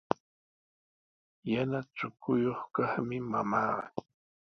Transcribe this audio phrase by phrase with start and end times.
[1.51, 3.99] Yana chukuyuq kaqmi mamaaqa.